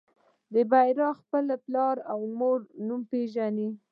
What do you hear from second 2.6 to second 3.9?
په نوم پېژني.